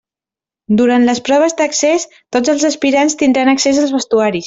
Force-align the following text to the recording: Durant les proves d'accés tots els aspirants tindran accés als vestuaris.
Durant 0.79 1.05
les 1.09 1.21
proves 1.27 1.55
d'accés 1.61 2.09
tots 2.37 2.55
els 2.57 2.69
aspirants 2.73 3.21
tindran 3.25 3.57
accés 3.59 3.85
als 3.87 3.99
vestuaris. 3.99 4.39